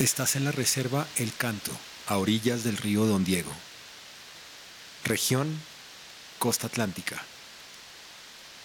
[0.00, 1.70] Estás en la reserva El Canto,
[2.08, 3.52] a orillas del río Don Diego.
[5.04, 5.60] Región,
[6.40, 7.22] Costa Atlántica.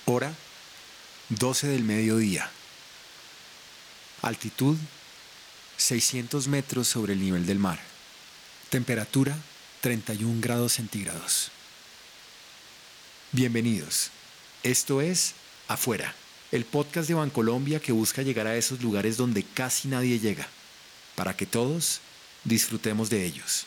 [0.05, 0.33] Hora,
[1.29, 2.49] 12 del mediodía.
[4.23, 4.75] Altitud,
[5.77, 7.79] 600 metros sobre el nivel del mar.
[8.71, 9.37] Temperatura,
[9.81, 11.51] 31 grados centígrados.
[13.33, 14.09] Bienvenidos.
[14.63, 15.35] Esto es
[15.67, 16.15] Afuera,
[16.51, 20.47] el podcast de Bancolombia que busca llegar a esos lugares donde casi nadie llega
[21.19, 21.99] para que todos
[22.45, 23.65] disfrutemos de ellos.